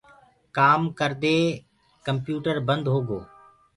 [0.55, 1.37] ڪآمو ڪردي
[2.05, 3.19] ڪمپيوٽر بند هوگو۔